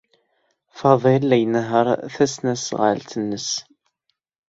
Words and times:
Faḍil 0.77 1.23
la 1.27 1.37
inehheṛ 1.43 1.85
tasnasɣalt-nnes. 2.13 3.49